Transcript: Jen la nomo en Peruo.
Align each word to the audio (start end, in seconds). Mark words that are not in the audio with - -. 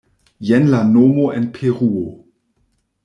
Jen 0.49 0.65
la 0.71 0.79
nomo 0.95 1.27
en 1.41 1.45
Peruo. 1.59 2.09